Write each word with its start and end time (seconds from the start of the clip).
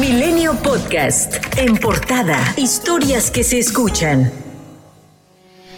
Milenio 0.00 0.54
Podcast. 0.62 1.34
En 1.56 1.76
portada, 1.76 2.38
historias 2.56 3.32
que 3.32 3.42
se 3.42 3.58
escuchan. 3.58 4.30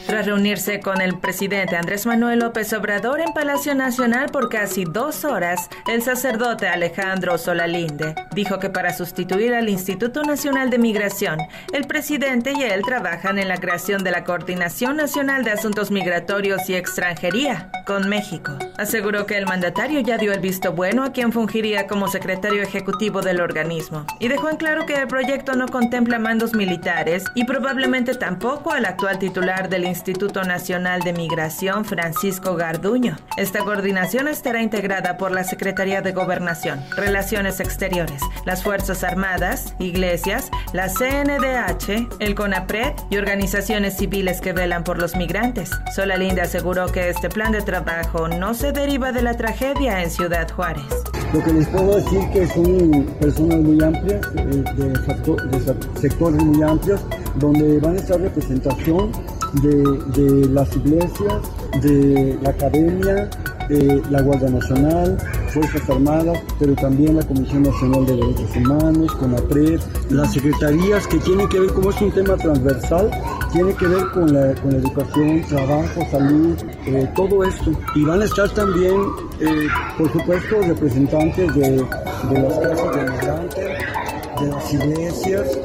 Tras 0.07 0.27
reunirse 0.27 0.81
con 0.81 1.01
el 1.01 1.19
presidente 1.19 1.77
Andrés 1.77 2.05
Manuel 2.05 2.41
López 2.41 2.71
Obrador 2.75 3.21
en 3.21 3.33
Palacio 3.33 3.75
Nacional 3.75 4.29
por 4.31 4.51
casi 4.51 4.85
dos 4.85 5.25
horas, 5.25 5.71
el 5.89 6.03
sacerdote 6.03 6.69
Alejandro 6.69 7.39
Solalinde 7.39 8.15
dijo 8.35 8.59
que 8.59 8.69
para 8.69 8.93
sustituir 8.93 9.55
al 9.55 9.71
Instituto 9.71 10.23
Nacional 10.23 10.69
de 10.69 10.79
Migración, 10.79 11.39
el 11.73 11.87
presidente 11.87 12.53
y 12.55 12.63
él 12.63 12.83
trabajan 12.83 13.39
en 13.39 13.49
la 13.49 13.57
creación 13.57 14.05
de 14.05 14.11
la 14.11 14.25
Coordinación 14.25 14.97
Nacional 14.97 15.45
de 15.45 15.53
Asuntos 15.53 15.91
Migratorios 15.91 16.69
y 16.69 16.75
Extranjería 16.75 17.71
México. 17.99 18.53
Aseguró 18.79 19.27
que 19.27 19.37
el 19.37 19.47
mandatario 19.47 20.01
ya 20.01 20.17
dio 20.17 20.33
el 20.33 20.41
visto 20.41 20.73
bueno 20.73 21.03
a 21.03 21.13
quien 21.13 21.33
fungiría 21.33 21.89
como 21.89 22.07
secretario 22.07 22.63
ejecutivo 22.63 23.21
del 23.21 23.41
organismo 23.41 24.07
y 24.21 24.29
dejó 24.29 24.49
en 24.49 24.57
claro 24.57 24.87
que 24.87 24.95
el 24.95 25.09
proyecto 25.09 25.55
no 25.55 25.67
contempla 25.67 26.19
mandos 26.19 26.55
militares 26.55 27.25
y 27.35 27.45
probablemente 27.45 28.15
tampoco 28.15 28.73
al 28.73 28.85
actual 28.85 29.19
titular 29.19 29.69
del 29.69 29.85
Instituto 29.85 30.45
Nacional 30.45 31.01
de 31.01 31.13
Migración 31.13 31.85
Francisco 31.85 32.55
Garduño. 32.55 33.17
Esta 33.37 33.65
coordinación 33.65 34.29
estará 34.29 34.63
integrada 34.63 35.17
por 35.17 35.33
la 35.33 35.43
Secretaría 35.43 36.01
de 36.01 36.13
Gobernación, 36.13 36.81
Relaciones 36.97 37.59
Exteriores, 37.59 38.23
las 38.45 38.63
Fuerzas 38.63 39.03
Armadas, 39.03 39.75
iglesias, 39.81 40.51
la 40.73 40.89
CNDH, 40.89 42.09
el 42.21 42.35
CONAPRED 42.37 42.93
y 43.11 43.17
organizaciones 43.17 43.97
civiles 43.97 44.41
que 44.41 44.53
velan 44.53 44.85
por 44.85 44.99
los 44.99 45.17
migrantes. 45.17 45.71
Solalinde 45.95 46.43
aseguró 46.43 46.87
que 46.93 47.09
este 47.09 47.29
plan 47.29 47.51
de 47.51 47.63
trabajo 47.63 47.80
no 48.39 48.55
se 48.55 48.73
deriva 48.73 49.13
de 49.13 49.23
la 49.23 49.35
tragedia 49.35 50.03
en 50.03 50.11
Ciudad 50.11 50.51
Juárez. 50.51 50.85
Lo 51.33 51.43
que 51.43 51.53
les 51.53 51.67
puedo 51.69 51.97
decir 51.97 52.21
que 52.33 52.47
son 52.47 53.05
personas 53.21 53.59
muy 53.59 53.83
amplias, 53.83 54.21
eh, 54.37 54.65
de, 54.77 56.01
sectores 56.01 56.45
muy 56.45 56.63
amplios, 56.63 57.01
donde 57.37 57.79
van 57.79 57.97
a 57.97 57.99
estar 57.99 58.21
representación 58.21 59.13
de, 59.63 60.49
las 60.51 60.75
iglesias, 60.77 61.35
de 61.81 62.39
la 62.43 62.51
academia, 62.51 63.31
de 63.69 64.03
la 64.11 64.21
Guardia 64.23 64.51
Nacional, 64.51 65.17
Fuerzas 65.49 65.89
Armadas, 65.89 66.39
pero 66.59 66.75
también 66.75 67.17
la 67.17 67.23
Comisión 67.23 67.63
Nacional 67.63 68.07
de 68.07 68.17
Derechos 68.17 68.57
Humanos, 68.57 69.13
CONAPRED, 69.15 69.81
las 70.11 70.33
secretarías 70.33 71.07
que 71.07 71.19
tienen 71.19 71.49
que 71.49 71.61
ver, 71.61 71.73
como 71.73 71.91
es 71.91 72.01
un 72.01 72.13
tema 72.13 72.37
transversal, 72.37 73.11
tiene 73.53 73.75
que 73.75 73.87
ver 73.87 74.11
con 74.11 74.33
la, 74.33 74.55
con 74.61 74.73
educación, 74.73 75.43
trabajo, 75.49 76.07
salud, 76.11 76.57
eh, 76.87 77.11
todo 77.15 77.45
esto. 77.45 77.73
Y 77.95 78.05
van 78.05 78.23
a 78.23 78.25
estar 78.25 78.49
también, 78.51 79.01
eh, 79.41 79.67
por 79.99 80.13
supuesto, 80.13 80.63
representantes 80.63 81.55
de 81.55 81.77
las 81.77 82.59
casas 82.59 82.97
de 82.97 83.11
migrantes, 83.11 83.65
de 84.41 84.47
las 84.49 84.75
iglesias, 84.75 85.59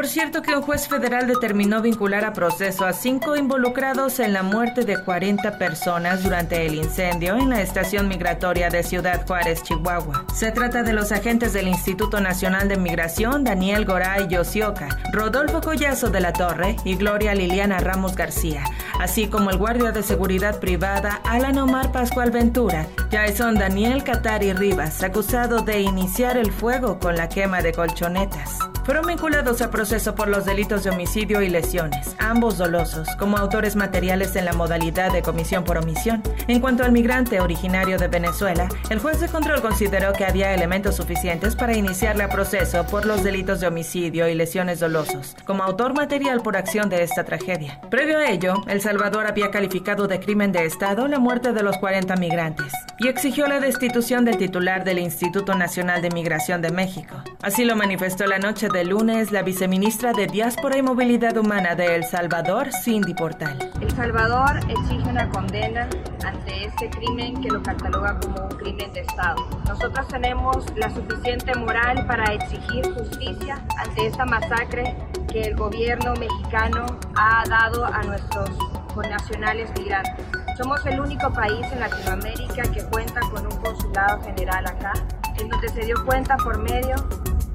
por 0.00 0.08
cierto 0.08 0.40
que 0.40 0.56
un 0.56 0.62
juez 0.62 0.88
federal 0.88 1.26
determinó 1.26 1.82
vincular 1.82 2.24
a 2.24 2.32
proceso 2.32 2.86
a 2.86 2.94
cinco 2.94 3.36
involucrados 3.36 4.18
en 4.18 4.32
la 4.32 4.42
muerte 4.42 4.86
de 4.86 4.96
40 5.04 5.58
personas 5.58 6.22
durante 6.22 6.64
el 6.64 6.76
incendio 6.76 7.36
en 7.36 7.50
la 7.50 7.60
estación 7.60 8.08
migratoria 8.08 8.70
de 8.70 8.82
Ciudad 8.82 9.26
Juárez, 9.26 9.62
Chihuahua. 9.62 10.24
Se 10.34 10.52
trata 10.52 10.82
de 10.82 10.94
los 10.94 11.12
agentes 11.12 11.52
del 11.52 11.68
Instituto 11.68 12.18
Nacional 12.18 12.66
de 12.66 12.78
Migración, 12.78 13.44
Daniel 13.44 13.84
Goray 13.84 14.26
Yosioca, 14.26 14.88
Rodolfo 15.12 15.60
Collazo 15.60 16.08
de 16.08 16.22
la 16.22 16.32
Torre 16.32 16.76
y 16.82 16.94
Gloria 16.94 17.34
Liliana 17.34 17.78
Ramos 17.78 18.16
García, 18.16 18.64
así 18.98 19.28
como 19.28 19.50
el 19.50 19.58
guardia 19.58 19.92
de 19.92 20.02
seguridad 20.02 20.60
privada 20.60 21.20
Alan 21.24 21.58
Omar 21.58 21.92
Pascual 21.92 22.30
Ventura, 22.30 22.86
Jason 23.12 23.56
Daniel 23.56 24.02
Catari 24.02 24.54
Rivas, 24.54 25.02
acusado 25.02 25.60
de 25.60 25.82
iniciar 25.82 26.38
el 26.38 26.52
fuego 26.52 26.98
con 26.98 27.16
la 27.16 27.28
quema 27.28 27.60
de 27.60 27.74
colchonetas. 27.74 28.60
Fueron 28.84 29.06
vinculados 29.06 29.60
a 29.60 29.70
proceso 29.70 30.14
por 30.14 30.28
los 30.28 30.44
delitos 30.44 30.84
de 30.84 30.90
homicidio 30.90 31.42
y 31.42 31.48
lesiones, 31.48 32.16
ambos 32.18 32.58
dolosos, 32.58 33.08
como 33.18 33.36
autores 33.36 33.76
materiales 33.76 34.34
en 34.36 34.44
la 34.44 34.52
modalidad 34.52 35.12
de 35.12 35.22
comisión 35.22 35.64
por 35.64 35.78
omisión. 35.78 36.22
En 36.48 36.60
cuanto 36.60 36.82
al 36.82 36.92
migrante 36.92 37.40
originario 37.40 37.98
de 37.98 38.08
Venezuela, 38.08 38.68
el 38.88 38.98
juez 38.98 39.20
de 39.20 39.28
control 39.28 39.60
consideró 39.60 40.12
que 40.12 40.24
había 40.24 40.54
elementos 40.54 40.96
suficientes 40.96 41.54
para 41.56 41.76
iniciarle 41.76 42.24
a 42.24 42.28
proceso 42.28 42.84
por 42.86 43.06
los 43.06 43.22
delitos 43.22 43.60
de 43.60 43.66
homicidio 43.66 44.28
y 44.28 44.34
lesiones 44.34 44.80
dolosos, 44.80 45.36
como 45.44 45.62
autor 45.62 45.94
material 45.94 46.40
por 46.40 46.56
acción 46.56 46.88
de 46.88 47.02
esta 47.02 47.24
tragedia. 47.24 47.80
Previo 47.90 48.18
a 48.18 48.30
ello, 48.30 48.54
El 48.66 48.80
Salvador 48.80 49.26
había 49.26 49.50
calificado 49.50 50.08
de 50.08 50.20
crimen 50.20 50.52
de 50.52 50.64
Estado 50.64 51.06
la 51.06 51.18
muerte 51.18 51.52
de 51.52 51.62
los 51.62 51.76
40 51.78 52.16
migrantes 52.16 52.72
y 52.98 53.08
exigió 53.08 53.46
la 53.46 53.60
destitución 53.60 54.24
del 54.24 54.36
titular 54.36 54.84
del 54.84 54.98
Instituto 54.98 55.54
Nacional 55.54 56.02
de 56.02 56.10
Migración 56.10 56.60
de 56.60 56.70
México. 56.70 57.22
Así 57.42 57.64
lo 57.64 57.76
manifestó 57.76 58.26
la 58.26 58.38
noche 58.38 58.68
de 58.68 58.79
lunes 58.84 59.32
la 59.32 59.42
viceministra 59.42 60.12
de 60.12 60.26
Diáspora 60.26 60.76
y 60.76 60.82
Movilidad 60.82 61.36
Humana 61.36 61.74
de 61.74 61.94
El 61.94 62.04
Salvador, 62.04 62.68
Cindy 62.72 63.14
Portal. 63.14 63.58
El 63.80 63.90
Salvador 63.90 64.58
exige 64.68 65.08
una 65.08 65.28
condena 65.28 65.88
ante 66.24 66.66
este 66.66 66.90
crimen 66.90 67.40
que 67.40 67.48
lo 67.48 67.62
cataloga 67.62 68.18
como 68.20 68.42
un 68.44 68.56
crimen 68.56 68.92
de 68.92 69.00
Estado. 69.00 69.46
Nosotros 69.66 70.08
tenemos 70.08 70.64
la 70.76 70.90
suficiente 70.90 71.54
moral 71.54 72.06
para 72.06 72.32
exigir 72.32 72.92
justicia 72.94 73.64
ante 73.78 74.06
esta 74.06 74.24
masacre 74.24 74.96
que 75.32 75.42
el 75.42 75.56
gobierno 75.56 76.14
mexicano 76.14 76.86
ha 77.16 77.44
dado 77.48 77.84
a 77.84 78.02
nuestros 78.02 78.50
connacionales 78.94 79.70
migrantes. 79.78 80.26
Somos 80.56 80.84
el 80.86 81.00
único 81.00 81.32
país 81.32 81.66
en 81.72 81.80
Latinoamérica 81.80 82.62
que 82.72 82.84
cuenta 82.84 83.20
con 83.32 83.46
un 83.46 83.56
consulado 83.58 84.22
general 84.22 84.66
acá, 84.66 84.92
en 85.38 85.48
donde 85.48 85.68
se 85.68 85.84
dio 85.84 85.96
cuenta 86.04 86.36
por 86.36 86.58
medio 86.58 86.96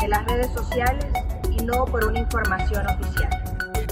de 0.05 0.09
las 0.09 0.25
redes 0.25 0.51
sociales 0.51 1.07
y 1.49 1.63
no 1.63 1.83
por 1.85 2.05
una 2.05 2.19
información 2.19 2.85
oficial. 2.85 3.34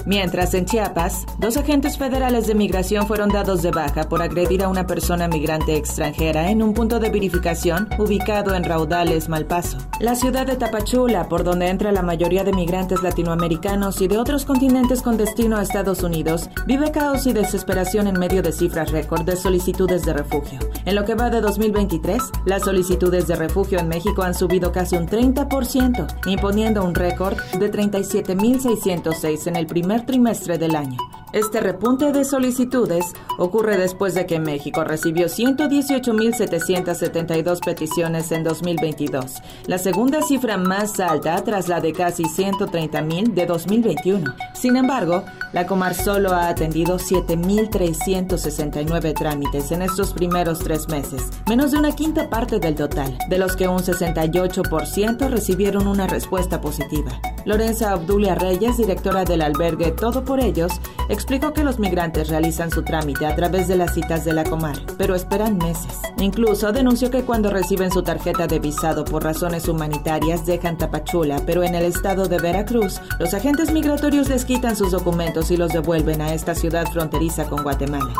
Mientras 0.06 0.52
en 0.52 0.66
Chiapas, 0.66 1.24
dos 1.38 1.56
agentes 1.56 1.96
federales 1.96 2.46
de 2.46 2.54
migración 2.54 3.06
fueron 3.06 3.30
dados 3.30 3.62
de 3.62 3.70
baja 3.70 4.06
por 4.06 4.20
agredir 4.20 4.62
a 4.62 4.68
una 4.68 4.86
persona 4.86 5.28
migrante 5.28 5.76
extranjera 5.76 6.50
en 6.50 6.62
un 6.62 6.74
punto 6.74 7.00
de 7.00 7.08
verificación 7.08 7.88
ubicado 7.98 8.54
en 8.54 8.64
Raudales, 8.64 9.30
Malpaso. 9.30 9.78
La 10.00 10.14
ciudad 10.14 10.46
de 10.46 10.56
Tapachula, 10.56 11.28
por 11.30 11.42
donde 11.42 11.68
entra 11.68 11.90
la 11.90 12.02
mayoría 12.02 12.44
de 12.44 12.52
migrantes 12.52 13.02
latinoamericanos 13.02 14.02
y 14.02 14.08
de 14.08 14.18
otros 14.18 14.44
continentes 14.44 15.00
con 15.00 15.16
destino 15.16 15.56
a 15.56 15.62
Estados 15.62 16.02
Unidos, 16.02 16.50
vive 16.66 16.90
caos 16.90 17.26
y 17.26 17.32
desesperación 17.32 18.06
en 18.06 18.18
medio 18.18 18.42
de 18.42 18.52
cifras 18.52 18.90
récord 18.90 19.22
de 19.22 19.36
solicitudes 19.36 20.04
de 20.04 20.12
refugio. 20.12 20.58
En 20.84 20.96
lo 20.96 21.06
que 21.06 21.14
va 21.14 21.30
de 21.30 21.40
2023, 21.40 22.22
las 22.44 22.62
solicitudes 22.62 23.26
de 23.26 23.36
refugio 23.36 23.78
en 23.78 23.88
México 23.88 24.22
han 24.22 24.34
subido 24.34 24.70
casi 24.70 24.96
un 24.96 25.06
30%, 25.06 26.26
imponiendo 26.26 26.84
un 26.84 26.94
récord 26.94 27.38
de 27.58 27.70
37.606 27.72 29.46
en 29.46 29.56
el 29.56 29.66
primer 29.66 29.93
trimestre 30.02 30.58
del 30.58 30.76
año. 30.76 30.98
Este 31.34 31.60
repunte 31.60 32.12
de 32.12 32.24
solicitudes 32.24 33.12
ocurre 33.38 33.76
después 33.76 34.14
de 34.14 34.24
que 34.24 34.38
México 34.38 34.84
recibió 34.84 35.26
118.772 35.26 37.58
peticiones 37.58 38.30
en 38.30 38.44
2022, 38.44 39.42
la 39.66 39.78
segunda 39.78 40.22
cifra 40.22 40.58
más 40.58 41.00
alta 41.00 41.42
tras 41.42 41.66
la 41.66 41.80
de 41.80 41.92
casi 41.92 42.22
130.000 42.22 43.34
de 43.34 43.46
2021. 43.46 44.32
Sin 44.54 44.76
embargo, 44.76 45.24
la 45.52 45.66
Comar 45.66 45.94
solo 45.94 46.30
ha 46.30 46.46
atendido 46.46 47.00
7.369 47.00 49.14
trámites 49.14 49.72
en 49.72 49.82
estos 49.82 50.12
primeros 50.12 50.60
tres 50.60 50.88
meses, 50.88 51.30
menos 51.48 51.72
de 51.72 51.78
una 51.78 51.96
quinta 51.96 52.30
parte 52.30 52.60
del 52.60 52.76
total, 52.76 53.18
de 53.28 53.38
los 53.38 53.56
que 53.56 53.66
un 53.66 53.80
68% 53.80 55.28
recibieron 55.28 55.88
una 55.88 56.06
respuesta 56.06 56.60
positiva. 56.60 57.20
Lorenza 57.44 57.92
Abdulia 57.92 58.34
Reyes, 58.34 58.78
directora 58.78 59.24
del 59.24 59.42
albergue 59.42 59.90
Todo 59.90 60.24
por 60.24 60.40
Ellos, 60.40 60.72
explicó 61.08 61.52
que 61.52 61.64
los 61.64 61.78
migrantes 61.78 62.28
realizan 62.28 62.70
su 62.70 62.82
trámite 62.82 63.26
a 63.26 63.36
través 63.36 63.68
de 63.68 63.76
las 63.76 63.94
citas 63.94 64.24
de 64.24 64.32
la 64.32 64.44
Comar, 64.44 64.80
pero 64.96 65.14
esperan 65.14 65.58
meses. 65.58 66.00
Incluso 66.18 66.72
denunció 66.72 67.10
que 67.10 67.24
cuando 67.24 67.50
reciben 67.50 67.90
su 67.90 68.02
tarjeta 68.02 68.46
de 68.46 68.58
visado 68.58 69.04
por 69.04 69.24
razones 69.24 69.68
humanitarias 69.68 70.46
dejan 70.46 70.78
Tapachula, 70.78 71.42
pero 71.44 71.62
en 71.62 71.74
el 71.74 71.84
estado 71.84 72.28
de 72.28 72.38
Veracruz, 72.38 73.00
los 73.18 73.34
agentes 73.34 73.72
migratorios 73.72 74.28
les 74.28 74.44
quitan 74.44 74.76
sus 74.76 74.92
documentos 74.92 75.50
y 75.50 75.56
los 75.56 75.72
devuelven 75.72 76.22
a 76.22 76.32
esta 76.32 76.54
ciudad 76.54 76.86
fronteriza 76.90 77.44
con 77.46 77.62
Guatemala. 77.62 78.14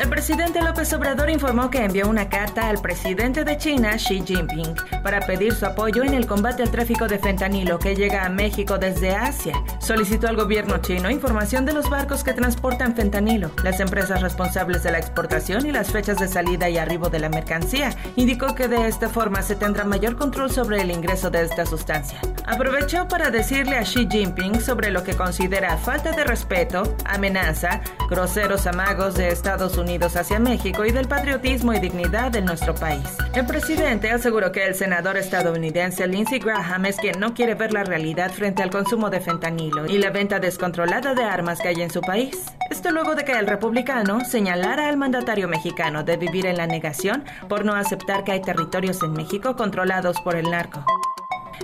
El 0.00 0.08
presidente 0.08 0.62
López 0.62 0.90
Obrador 0.94 1.28
informó 1.28 1.68
que 1.68 1.84
envió 1.84 2.08
una 2.08 2.30
carta 2.30 2.70
al 2.70 2.80
presidente 2.80 3.44
de 3.44 3.58
China, 3.58 3.96
Xi 3.98 4.22
Jinping, 4.24 4.74
para 5.02 5.20
pedir 5.20 5.52
su 5.52 5.66
apoyo 5.66 6.02
en 6.02 6.14
el 6.14 6.26
combate 6.26 6.62
al 6.62 6.70
tráfico 6.70 7.06
de 7.06 7.18
fentanilo 7.18 7.78
que 7.78 7.94
llega 7.94 8.24
a 8.24 8.30
México 8.30 8.78
desde 8.78 9.10
Asia. 9.10 9.62
Solicitó 9.78 10.26
al 10.26 10.36
gobierno 10.36 10.78
chino 10.78 11.10
información 11.10 11.66
de 11.66 11.74
los 11.74 11.90
barcos 11.90 12.24
que 12.24 12.32
transportan 12.32 12.96
fentanilo, 12.96 13.50
las 13.62 13.78
empresas 13.78 14.22
responsables 14.22 14.82
de 14.82 14.92
la 14.92 14.98
exportación 14.98 15.66
y 15.66 15.70
las 15.70 15.90
fechas 15.90 16.16
de 16.16 16.28
salida 16.28 16.70
y 16.70 16.78
arribo 16.78 17.10
de 17.10 17.18
la 17.18 17.28
mercancía. 17.28 17.94
Indicó 18.16 18.54
que 18.54 18.68
de 18.68 18.88
esta 18.88 19.10
forma 19.10 19.42
se 19.42 19.54
tendrá 19.54 19.84
mayor 19.84 20.16
control 20.16 20.50
sobre 20.50 20.80
el 20.80 20.90
ingreso 20.90 21.28
de 21.28 21.42
esta 21.42 21.66
sustancia. 21.66 22.18
Aprovechó 22.50 23.06
para 23.06 23.30
decirle 23.30 23.76
a 23.76 23.84
Xi 23.84 24.08
Jinping 24.10 24.60
sobre 24.60 24.90
lo 24.90 25.04
que 25.04 25.14
considera 25.14 25.76
falta 25.76 26.10
de 26.10 26.24
respeto, 26.24 26.96
amenaza, 27.04 27.80
groseros 28.08 28.66
amagos 28.66 29.14
de 29.14 29.28
Estados 29.28 29.78
Unidos 29.78 30.16
hacia 30.16 30.40
México 30.40 30.84
y 30.84 30.90
del 30.90 31.06
patriotismo 31.06 31.72
y 31.72 31.78
dignidad 31.78 32.32
de 32.32 32.42
nuestro 32.42 32.74
país. 32.74 33.04
El 33.34 33.46
presidente 33.46 34.10
aseguró 34.10 34.50
que 34.50 34.66
el 34.66 34.74
senador 34.74 35.16
estadounidense 35.16 36.06
Lindsey 36.08 36.40
Graham 36.40 36.86
es 36.86 36.96
quien 36.96 37.20
no 37.20 37.34
quiere 37.34 37.54
ver 37.54 37.72
la 37.72 37.84
realidad 37.84 38.32
frente 38.32 38.64
al 38.64 38.70
consumo 38.70 39.10
de 39.10 39.20
fentanilo 39.20 39.86
y 39.86 39.98
la 39.98 40.10
venta 40.10 40.40
descontrolada 40.40 41.14
de 41.14 41.22
armas 41.22 41.60
que 41.60 41.68
hay 41.68 41.82
en 41.82 41.90
su 41.90 42.00
país. 42.00 42.46
Esto 42.68 42.90
luego 42.90 43.14
de 43.14 43.24
que 43.24 43.32
el 43.32 43.46
republicano 43.46 44.24
señalara 44.24 44.88
al 44.88 44.96
mandatario 44.96 45.46
mexicano 45.46 46.02
de 46.02 46.16
vivir 46.16 46.46
en 46.46 46.56
la 46.56 46.66
negación 46.66 47.24
por 47.48 47.64
no 47.64 47.74
aceptar 47.74 48.24
que 48.24 48.32
hay 48.32 48.42
territorios 48.42 49.02
en 49.04 49.12
México 49.12 49.54
controlados 49.54 50.20
por 50.22 50.34
el 50.34 50.50
narco. 50.50 50.84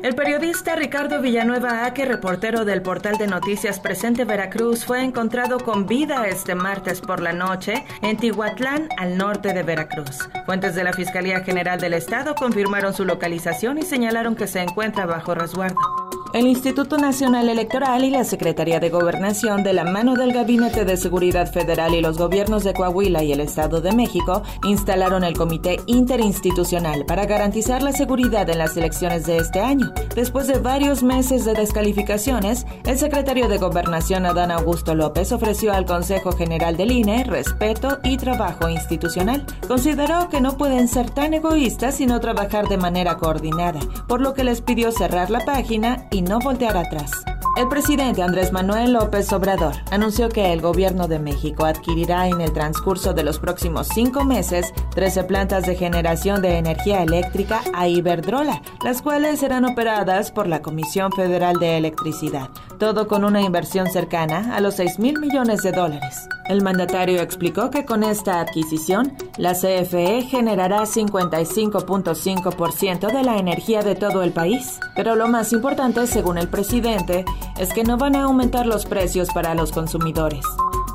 El 0.03 0.15
periodista 0.15 0.77
Ricardo 0.77 1.21
Villanueva 1.21 1.85
Aque, 1.85 2.05
reportero 2.05 2.65
del 2.65 2.83
portal 2.83 3.19
de 3.19 3.27
noticias 3.27 3.81
Presente 3.81 4.25
Veracruz, 4.25 4.85
fue 4.85 5.03
encontrado 5.03 5.59
con 5.59 5.87
vida 5.87 6.27
este 6.27 6.55
martes 6.55 7.01
por 7.01 7.21
la 7.21 7.33
noche 7.33 7.85
en 8.03 8.17
Tihuatlán, 8.17 8.89
al 8.99 9.17
norte 9.17 9.53
de 9.53 9.63
Veracruz. 9.63 10.29
Fuentes 10.45 10.75
de 10.75 10.85
la 10.85 10.93
Fiscalía 10.93 11.41
General 11.41 11.81
del 11.81 11.95
Estado 11.95 12.35
confirmaron 12.35 12.95
su 12.95 13.05
localización 13.05 13.79
y 13.79 13.83
señalaron 13.83 14.37
que 14.37 14.47
se 14.47 14.61
encuentra 14.61 15.07
bajo 15.07 15.35
resguardo. 15.35 16.06
El 16.37 16.49
Instituto 16.49 16.99
Nacional 16.99 17.49
Electoral 17.49 18.05
y 18.05 18.11
la 18.11 18.23
Secretaría 18.23 18.79
de 18.79 18.91
Gobernación, 18.91 19.63
de 19.63 19.73
la 19.73 19.85
mano 19.85 20.17
del 20.17 20.35
Gabinete 20.35 20.85
de 20.85 20.99
Seguridad 20.99 21.51
Federal 21.51 21.95
y 21.95 22.03
los 22.03 22.19
gobiernos 22.19 22.63
de 22.63 22.75
Coahuila 22.75 23.25
y 23.25 23.33
el 23.33 23.41
Estado 23.41 23.81
de 23.81 23.93
México, 23.93 24.43
instalaron 24.63 25.25
el 25.25 25.35
Comité 25.35 25.81
Interinstitucional 25.87 27.07
para 27.07 27.25
garantizar 27.25 27.83
la 27.83 27.93
seguridad 27.93 28.51
en 28.51 28.59
las 28.59 28.77
elecciones 28.77 29.25
de 29.25 29.39
este 29.39 29.61
año. 29.61 29.95
Después 30.15 30.47
de 30.47 30.59
varios 30.59 31.03
meses 31.03 31.47
de 31.47 31.55
descalificaciones, 31.55 32.67
el 32.85 32.99
secretario 32.99 33.49
de 33.49 33.57
Gobernación, 33.57 34.27
Adán 34.27 34.51
Augusto 34.51 34.95
López, 34.95 35.33
ofreció 35.33 35.73
al 35.73 35.87
Consejo 35.87 36.33
General 36.33 36.77
del 36.77 36.93
INE 36.93 37.25
respeto 37.25 37.97
y 38.05 38.19
trabajo 38.19 38.69
institucional. 38.69 39.47
Consideró 39.67 40.29
que 40.29 40.43
no 40.43 40.59
pueden 40.59 40.87
ser 40.89 41.09
tan 41.09 41.33
egoístas 41.33 41.95
sino 41.95 42.21
trabajar 42.21 42.69
de 42.69 42.77
manera 42.77 43.17
coordinada, 43.17 43.81
por 44.07 44.21
lo 44.21 44.35
que 44.35 44.45
les 44.45 44.61
pidió 44.61 44.93
cerrar 44.93 45.31
la 45.31 45.41
página 45.41 46.09
y 46.11 46.26
no 46.27 46.39
voltear 46.39 46.77
atrás. 46.77 47.11
El 47.57 47.69
presidente 47.69 48.23
Andrés 48.23 48.53
Manuel 48.53 48.93
López 48.93 49.33
Obrador 49.33 49.77
anunció 49.91 50.29
que 50.29 50.53
el 50.53 50.61
gobierno 50.61 51.09
de 51.09 51.19
México 51.19 51.65
adquirirá 51.65 52.29
en 52.29 52.43
el 52.43 52.53
transcurso 52.53 53.15
de 53.15 53.23
los 53.23 53.39
próximos 53.39 53.89
cinco 53.89 54.25
meses 54.25 54.75
13 54.95 55.25
plantas 55.25 55.65
de 55.65 55.75
generación 55.75 56.43
de 56.43 56.59
energía 56.59 57.03
eléctrica 57.03 57.63
a 57.73 57.89
Iberdrola, 57.89 58.61
las 58.85 59.01
cuales 59.01 59.41
serán 59.41 59.65
operadas 59.65 60.33
por 60.33 60.47
la 60.47 60.61
Comisión 60.61 61.13
Federal 61.13 61.57
de 61.59 61.79
Electricidad, 61.79 62.51
todo 62.79 63.09
con 63.09 63.25
una 63.25 63.41
inversión 63.41 63.87
cercana 63.91 64.55
a 64.55 64.61
los 64.61 64.75
6 64.75 64.99
mil 64.99 65.19
millones 65.19 65.63
de 65.63 65.73
dólares. 65.73 66.29
El 66.49 66.63
mandatario 66.63 67.21
explicó 67.21 67.71
que 67.71 67.85
con 67.85 68.05
esta 68.05 68.41
adquisición, 68.41 69.13
la 69.37 69.55
CFE 69.55 70.23
generará 70.23 70.83
55.5% 70.83 73.13
de 73.13 73.25
la 73.25 73.39
energía 73.39 73.83
de 73.83 73.97
todo 73.97 74.23
el 74.23 74.33
país. 74.33 74.79
Pero 74.95 75.17
lo 75.17 75.27
más 75.29 75.53
importante, 75.53 76.07
según 76.07 76.39
el 76.39 76.49
presidente, 76.49 77.25
es 77.59 77.73
que 77.73 77.83
no 77.83 77.97
van 77.97 78.15
a 78.15 78.23
aumentar 78.25 78.67
los 78.67 78.85
precios 78.87 79.31
para 79.35 79.55
los 79.55 79.73
consumidores. 79.73 80.45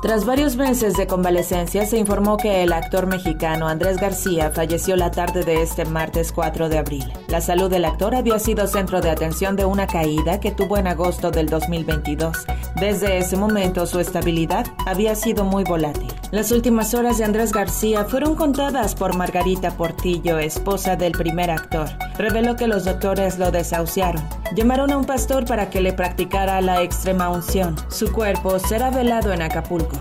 Tras 0.02 0.26
varios 0.26 0.56
meses 0.56 0.94
de 0.96 1.06
convalecencia, 1.06 1.86
se 1.86 1.96
informó 1.96 2.36
que 2.36 2.64
el 2.64 2.72
actor 2.72 3.06
mexicano 3.06 3.68
Andrés 3.68 3.98
García 3.98 4.50
falleció 4.50 4.96
la 4.96 5.12
tarde 5.12 5.44
de 5.44 5.62
este 5.62 5.84
martes 5.84 6.32
4 6.32 6.68
de 6.68 6.78
abril. 6.78 7.12
La 7.28 7.40
salud 7.40 7.70
del 7.70 7.84
actor 7.84 8.16
había 8.16 8.40
sido 8.40 8.66
centro 8.66 9.00
de 9.00 9.10
atención 9.10 9.54
de 9.54 9.64
una 9.64 9.86
caída 9.86 10.40
que 10.40 10.50
tuvo 10.50 10.76
en 10.76 10.88
agosto 10.88 11.30
del 11.30 11.48
2022. 11.48 12.36
Desde 12.80 13.18
ese 13.18 13.36
momento 13.36 13.86
su 13.86 14.00
estabilidad 14.00 14.66
había 14.86 15.14
sido 15.14 15.44
muy 15.44 15.62
volátil. 15.62 16.12
Las 16.32 16.50
últimas 16.50 16.94
horas 16.94 17.18
de 17.18 17.24
Andrés 17.24 17.52
García 17.52 18.06
fueron 18.06 18.36
contadas 18.36 18.94
por 18.94 19.14
Margarita 19.14 19.76
Portillo, 19.76 20.38
esposa 20.38 20.96
del 20.96 21.12
primer 21.12 21.50
actor. 21.50 21.90
Reveló 22.16 22.56
que 22.56 22.66
los 22.66 22.86
doctores 22.86 23.38
lo 23.38 23.50
desahuciaron. 23.50 24.26
Llamaron 24.56 24.90
a 24.92 24.96
un 24.96 25.04
pastor 25.04 25.44
para 25.44 25.68
que 25.68 25.82
le 25.82 25.92
practicara 25.92 26.62
la 26.62 26.80
extrema 26.80 27.28
unción. 27.28 27.76
Su 27.90 28.10
cuerpo 28.10 28.58
será 28.58 28.88
velado 28.88 29.30
en 29.34 29.42
Acapulco. 29.42 30.00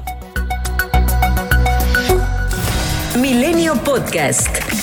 Milenio 3.20 3.76
Podcast. 3.84 4.81